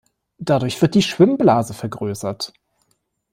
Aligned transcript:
Dadurch 0.39 0.81
wird 0.81 0.95
die 0.95 1.03
Schwimmblase 1.03 1.75
vergrößert. 1.75 2.53